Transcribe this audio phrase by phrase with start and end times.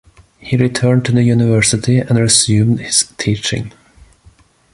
[0.39, 3.71] He returned to the university and resumed his teaching.